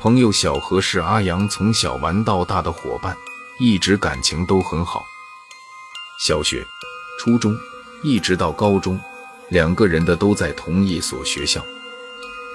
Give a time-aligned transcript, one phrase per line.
[0.00, 3.14] 朋友小何是阿阳从小玩到大的伙伴，
[3.58, 5.04] 一直感情都很好。
[6.18, 6.66] 小学、
[7.18, 7.54] 初中
[8.02, 8.98] 一直到高中，
[9.50, 11.62] 两个人的都在同一所学校。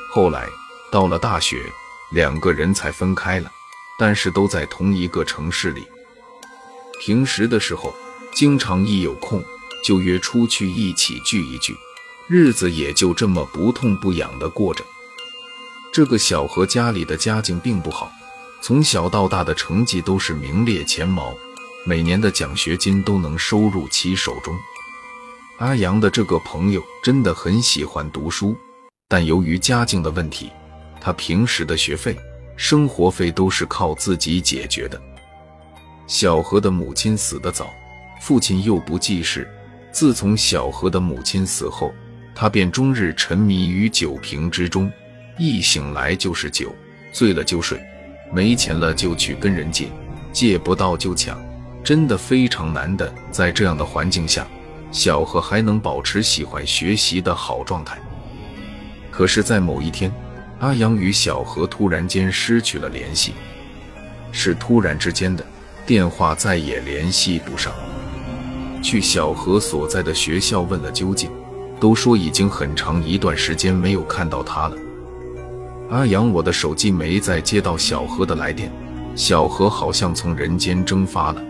[0.10, 0.50] 后来
[0.92, 1.72] 到了大学，
[2.10, 3.52] 两个人才分开了，
[4.00, 5.86] 但是都在同一个城市里。
[7.00, 7.94] 平时的时候，
[8.34, 9.46] 经常一有空
[9.84, 11.78] 就约出去一起聚一聚，
[12.28, 14.84] 日子也就这么不痛不痒的过着。
[15.96, 18.12] 这个小何家里的家境并不好，
[18.62, 21.34] 从小到大的成绩都是名列前茅，
[21.86, 24.54] 每年的奖学金都能收入其手中。
[25.60, 28.58] 阿阳的这个朋友真的很喜欢读书，
[29.08, 30.52] 但由于家境的问题，
[31.00, 32.14] 他平时的学费、
[32.58, 35.02] 生活费都是靠自己解决的。
[36.08, 37.74] 小何的母亲死得早，
[38.20, 39.50] 父亲又不记事，
[39.94, 41.94] 自从小何的母亲死后，
[42.36, 44.92] 他便终日沉迷于酒瓶之中。
[45.38, 46.74] 一醒来就是酒，
[47.12, 47.80] 醉了就睡，
[48.32, 49.90] 没钱了就去跟人借，
[50.32, 51.38] 借不到就抢，
[51.84, 53.14] 真的非常难的。
[53.32, 54.48] 在这样的环境下，
[54.92, 57.98] 小何还能保持喜欢学习的好状态。
[59.12, 60.12] 可是，在某一天，
[60.60, 63.34] 阿阳与小何突然间失去了联系，
[64.32, 65.46] 是突然之间的，
[65.86, 67.74] 电话再也联系不上。
[68.82, 71.30] 去小何所在的学校问了究竟，
[71.80, 74.78] 都说已经很长一段时间没有看到他了。
[75.90, 78.72] 阿阳，我的手机没再接到小何的来电，
[79.16, 81.42] 小何好像从人间蒸发了，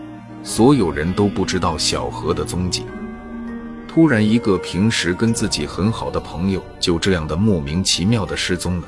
[0.42, 2.84] 所有人都不知道小何的踪迹。
[3.88, 8.86] 突然，一个平时跟自己很好的朋友就这样的莫名其妙的失踪了，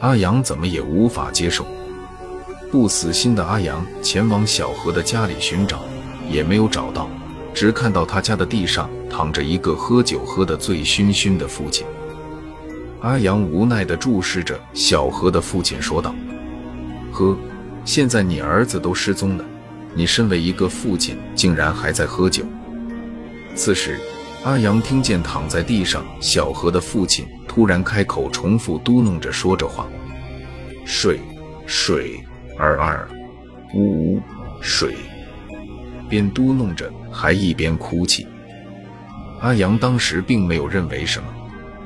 [0.00, 1.64] 阿阳怎么也无法接受。
[2.70, 5.84] 不死心的阿阳前往小何的家里寻找，
[6.28, 7.08] 也没有找到，
[7.54, 11.86] 只看到他家的地上躺着一个喝酒喝得醉醺醺的父亲。
[13.00, 16.12] 阿阳无奈地注视着小何的父亲，说道
[17.12, 17.36] ：“呵，
[17.84, 19.44] 现在你儿子都失踪了，
[19.94, 22.44] 你身为一个父亲，竟然还在喝酒。”
[23.54, 23.98] 此时，
[24.44, 29.86] 阿阳听见躺在地上小何的父亲突然开口，重复嘟囔着说着话
[30.84, 31.20] ：“水，
[31.66, 32.20] 水，
[32.58, 33.08] 儿儿，
[33.74, 34.22] 呜呜，
[34.60, 34.96] 水。”
[36.08, 38.26] 边嘟囔着，还一边哭泣。
[39.40, 41.28] 阿阳当时并没有认为什么。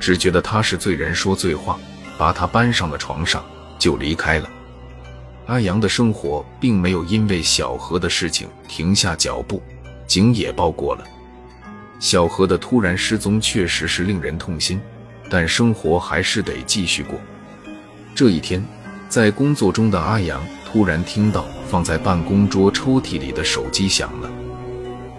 [0.03, 1.79] 只觉得他是罪人说罪话，
[2.17, 3.41] 把他搬上了床上
[3.79, 4.49] 就离开了。
[5.45, 9.63] 阿阳的生活并没有因为小何的事情停下脚步，
[10.05, 11.05] 警也报过了。
[12.01, 14.81] 小何的突然失踪确实是令人痛心，
[15.29, 17.17] 但生活还是得继续过。
[18.13, 18.61] 这一天，
[19.07, 24.29] 在工作中的阿阳突然听到放在办公桌抽屉里的手机响了，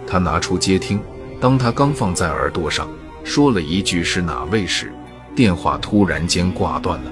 [0.05, 0.99] 他拿出接听，
[1.41, 2.87] 当他刚放在耳朵上。
[3.25, 4.93] 说了一句是哪位时，
[5.35, 7.11] 电话突然间挂断了。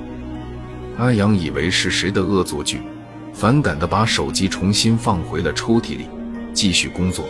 [0.99, 2.81] 阿阳以为是谁的恶作剧，
[3.33, 6.05] 反感地把手机重新放回了抽屉里，
[6.53, 7.25] 继续工作。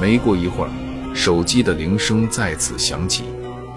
[0.00, 0.70] 没过一会儿，
[1.12, 3.24] 手机的铃声再次响起，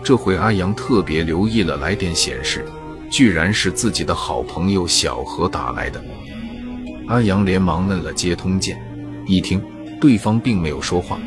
[0.03, 2.63] 这回阿阳特别留意了来电显示，
[3.09, 6.01] 居然是自己的好朋友小何打来的。
[7.07, 8.79] 阿阳连忙摁了接通键，
[9.25, 9.59] 一听
[9.99, 11.19] 对方并没有说话。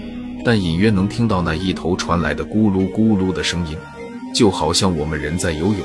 [0.45, 3.77] 但隐约能听到那一头传来的咕噜咕噜的声音，
[4.35, 5.81] 就好像我们人在游泳，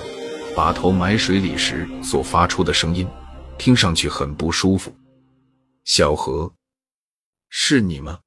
[0.56, 3.08] 把头埋水里时所发出的声音，
[3.58, 4.94] 听上去很不舒服。
[5.86, 6.53] 小何，
[7.50, 8.19] 是你吗？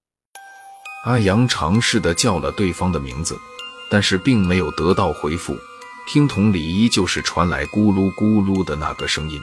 [1.05, 3.39] 阿阳尝试的叫了对方的名字，
[3.91, 5.57] 但是并没有得到回复，
[6.09, 9.41] 听筒里依旧是传来咕噜咕噜的那个声音。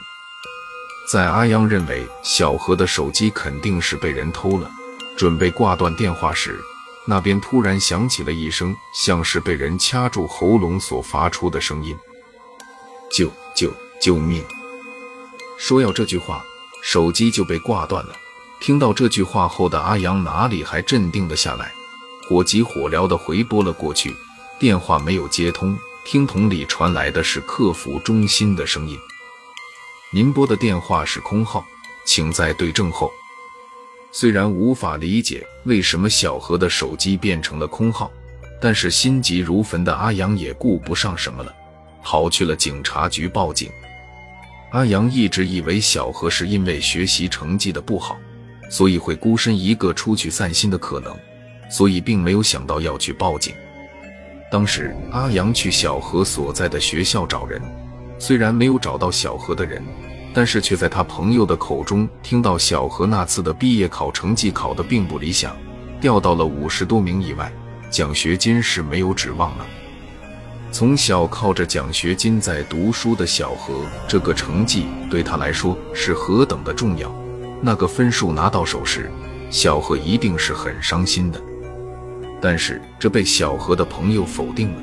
[1.10, 4.70] 在阿阳认为小何的手机肯定是被人偷了，
[5.16, 6.60] 准备挂断电话时。
[7.06, 11.96] 那边突然响起了一声像是被人掐住喉咙所发出的声音
[13.12, 13.70] ：“救救
[14.00, 14.42] 救命！”
[15.58, 16.42] 说要这句话，
[16.82, 18.16] 手机就被挂断了。
[18.60, 21.70] 听到这句话后的阿阳哪里还镇定了下来，
[22.26, 24.16] 火急火燎地回拨了过去，
[24.58, 28.98] 电话没有接通，听筒里传来的是客服中心的声音
[30.10, 31.66] ：“您拨的电话是空号，
[32.06, 33.12] 请在对证后。”
[34.16, 38.08] 虽然无法理解为什么小何的手机变成了空号，
[38.60, 41.52] 但是心急如焚的阿阳也顾不上什么了，
[42.00, 43.68] 跑去了警察局报警。
[44.70, 48.16] 阿阳一直以为小何是因为学习成绩的不好，
[48.70, 51.12] 所以会孤身一个出去散心的可能，
[51.68, 53.52] 所以并没有想到要去报警。
[54.48, 57.60] 当时阿阳去小何所在的学校找人，
[58.20, 59.82] 虽然没有找到小何的人。
[60.34, 65.56] 但是却在他朋友的口中听到小何那次的毕业考成绩考得并不理想，
[66.00, 67.50] 掉到了五十多名以外，
[67.88, 69.64] 奖学金是没有指望了。
[70.72, 77.14] 从小靠着奖学金在读书的小何，这个成绩对他来说是何等的重要。
[77.62, 79.08] 那个分数拿到手时，
[79.50, 81.40] 小何一定是很伤心的。
[82.42, 84.82] 但是这被小何的朋友否定了，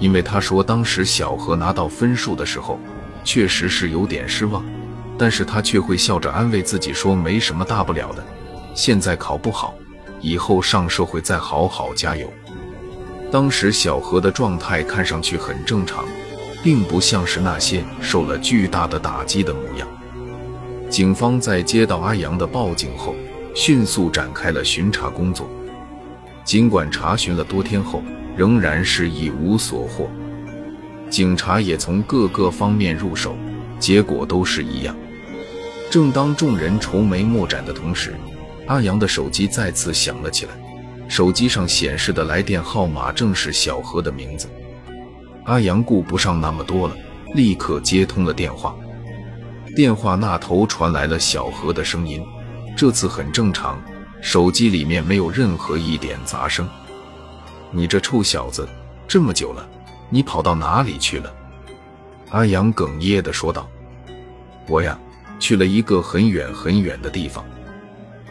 [0.00, 2.80] 因为他说当时小何拿到分数的时候，
[3.22, 4.64] 确实是有点失望，
[5.18, 8.24] 但是他却会笑着安慰自己说没什么大不了的，
[8.74, 9.74] 现在考不好，
[10.20, 12.32] 以后上社会再好好加油。
[13.30, 16.04] 当时小何的状态看上去很正常，
[16.62, 19.88] 并不像是那些受了巨大的打击的模样。
[20.88, 23.14] 警方在接到阿阳的报警后，
[23.54, 25.50] 迅速展开了巡查工作。
[26.44, 28.02] 尽管查询了多天后，
[28.34, 30.08] 仍然是一无所获。
[31.10, 33.36] 警察也从各个方面入手，
[33.78, 34.96] 结果都是一样。
[35.90, 38.14] 正当众人愁眉莫展的同时，
[38.66, 40.52] 阿阳的手机再次响了起来。
[41.08, 44.46] 手机上显示的来电号码正是小何的名字。
[45.44, 46.94] 阿阳顾不上那么多了，
[47.34, 48.76] 立刻接通了电话。
[49.74, 52.22] 电话那头传来了小何的声音，
[52.76, 53.80] 这次很正常，
[54.20, 56.68] 手机里面没有任何一点杂声。
[57.70, 58.68] 你这臭小子，
[59.06, 59.66] 这么久了，
[60.10, 61.32] 你跑到哪里去了？
[62.28, 63.66] 阿阳哽咽地说道
[64.68, 64.98] ：“我呀，
[65.38, 67.44] 去了一个很远很远的地方。”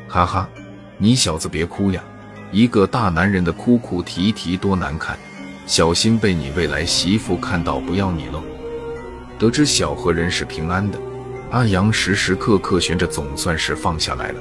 [0.08, 0.50] 哈哈，
[0.98, 2.04] 你小子别哭呀。
[2.50, 5.18] 一个大男人的哭哭啼啼多难看，
[5.66, 8.42] 小心被你未来媳妇看到不要你喽。
[9.38, 10.98] 得知小何人是平安的，
[11.52, 14.40] 阿阳时时刻刻悬着，总算是放下来了。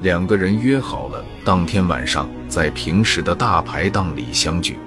[0.00, 4.78] 两个人约好了当天晚上在平时的大排档里相聚。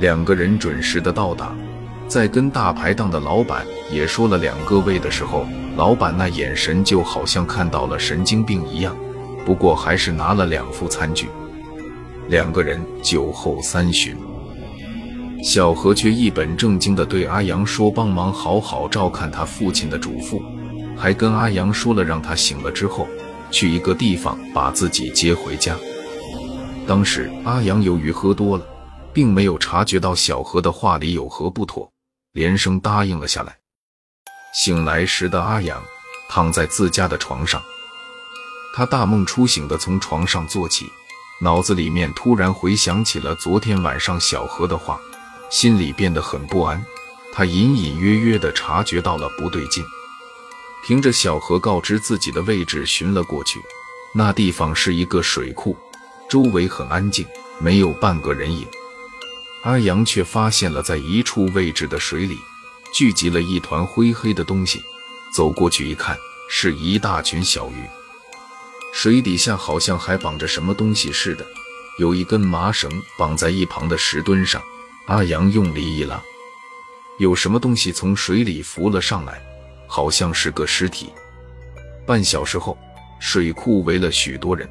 [0.00, 1.54] 两个人准时的到达，
[2.08, 5.46] 在跟大排档的老板也说了两个位的时候，
[5.80, 8.94] 老板那眼神就好像看到了神经病一样。
[9.46, 11.26] 不过还是拿了两副餐具，
[12.28, 14.14] 两个人酒后三巡，
[15.42, 20.42] 小何却一本正经地对阿阳说：“帮忙好好照看他父亲的嘱咐，
[20.98, 23.08] 还跟阿阳说了让他醒了之后
[23.50, 25.74] 去一个地方把自己接回家。”
[26.86, 28.66] 当时阿阳由于喝多了，
[29.14, 31.90] 并没有察觉到小何的话里有何不妥，
[32.34, 33.59] 连声答应了下来。
[34.52, 35.82] 醒来时的阿阳
[36.28, 37.62] 躺在自家的床上。
[38.74, 40.90] 他大梦初醒的从床上坐起，
[41.40, 45.00] 脑子里面突然回想起了昨天晚上小何的话，
[45.50, 46.84] 心里变得很不安。
[47.32, 49.84] 他隐隐约约地察觉到了不对劲，
[50.84, 53.60] 凭着小何告知自己的位置寻了过去，
[54.12, 55.76] 那地方是一个水库，
[56.28, 57.24] 周围很安静，
[57.58, 58.66] 没有半个人影。
[59.62, 62.38] 阿阳却发现了在一处位置的水里
[62.92, 64.82] 聚集了一团灰黑的东西，
[65.32, 66.16] 走过去一看，
[66.48, 67.84] 是一大群小鱼。
[68.92, 71.46] 水底下好像还绑着什么东西似的，
[71.98, 74.60] 有一根麻绳绑在一旁的石墩上。
[75.06, 76.22] 阿阳用力一拉，
[77.18, 79.40] 有什么东西从水里浮了上来，
[79.88, 81.12] 好像是个尸体。
[82.06, 82.78] 半小时后，
[83.18, 84.68] 水库围了许多人，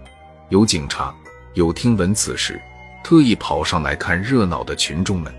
[0.50, 1.13] 有警察，
[1.56, 2.62] 有听闻此事
[3.04, 5.33] 特意跑上来看热闹的群众们。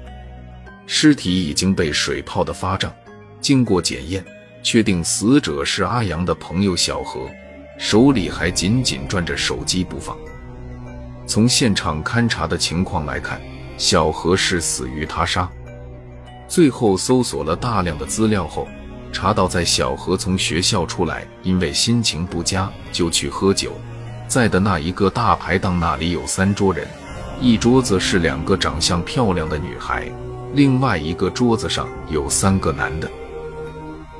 [0.93, 2.93] 尸体已经被水泡得发胀，
[3.41, 4.25] 经过检验，
[4.61, 7.31] 确定死者是阿阳的朋友小何。
[7.79, 10.19] 手里还紧紧攥着手机不放。
[11.29, 13.41] 从现场勘查的情况来看，
[13.79, 15.49] 小何是死于他杀。
[16.49, 18.67] 最后搜索了大量的资料后，
[19.13, 23.81] 查到在小何从学校出来，因为心情不佳就去喝酒，
[24.27, 26.85] 在的那一个大排档那里有三桌人，
[27.41, 30.11] 一桌子是两个长相漂亮的女孩，
[30.53, 33.09] 另外一个桌子上有三个男的，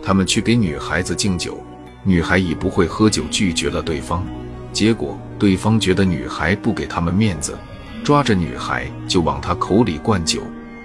[0.03, 1.59] 他们去给女孩子敬酒。
[2.03, 4.25] 女孩以不会喝酒拒绝了对方，
[4.73, 7.59] 结果对方觉得女孩不给他们面子，
[8.03, 10.41] 抓着女孩就往她口里灌酒。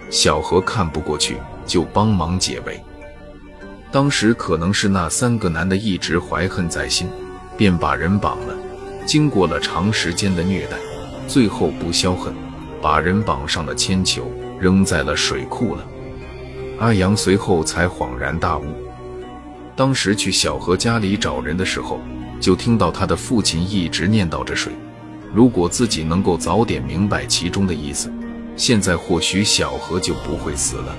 [0.09, 2.83] 小何看不过去，就帮忙解围。
[3.91, 7.07] 当时可能是那三个男的一直怀恨在心，
[7.55, 8.53] 便把人绑了。
[9.05, 10.77] 经过了长时间的虐待，
[11.27, 12.33] 最后不消恨，
[12.81, 15.85] 把人绑上了铅球，扔在了水库了。
[16.79, 18.65] 阿阳随后才恍然大悟。
[19.75, 21.99] 当时去小何家里找人的时候，
[22.39, 24.73] 就听到他的父亲一直念叨着水。
[25.33, 28.11] 如果自己能够早点明白其中的意思，
[28.55, 30.95] 现在或许小何就不会死了。